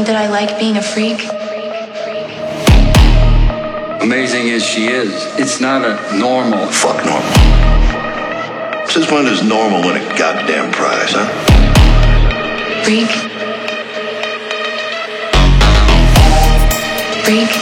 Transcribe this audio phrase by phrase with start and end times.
[0.00, 1.20] That I like being a freak?
[4.02, 6.66] Amazing as she is, it's not a normal.
[6.68, 7.30] Fuck normal.
[8.88, 11.28] Since when does normal win a goddamn prize, huh?
[12.82, 13.10] Freak?
[17.22, 17.52] Freak?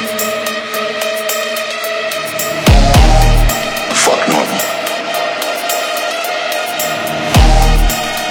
[3.98, 4.60] Fuck normal.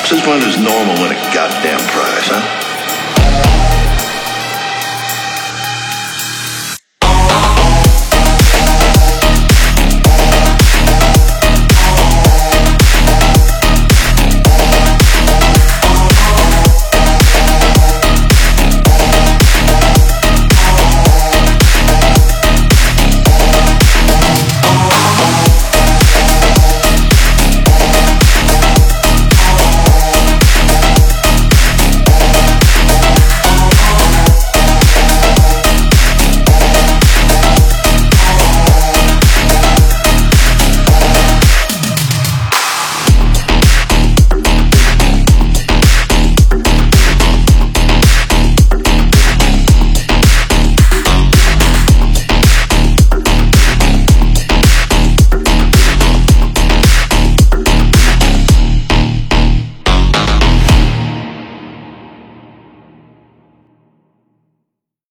[0.08, 2.67] Since when does normal win a goddamn prize, huh?